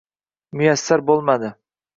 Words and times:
muyassar 0.61 1.05
bo‘lmadi. 1.13 1.55